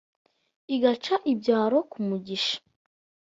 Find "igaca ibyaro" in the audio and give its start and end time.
0.73-1.77